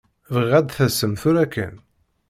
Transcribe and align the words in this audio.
Bɣiɣ 0.33 0.53
ad 0.59 0.65
d-tasem 0.67 1.13
tura 1.21 1.45
kan. 1.53 1.75